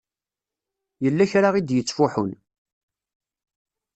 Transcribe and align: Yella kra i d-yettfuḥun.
Yella 1.03 1.31
kra 1.31 1.49
i 1.59 1.61
d-yettfuḥun. 1.61 2.31